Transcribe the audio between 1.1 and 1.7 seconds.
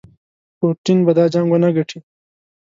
دا جنګ ونه